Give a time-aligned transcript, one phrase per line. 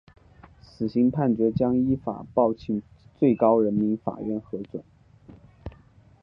[0.63, 2.81] 死刑判决将依法报请
[3.19, 4.83] 最高人民法院核准。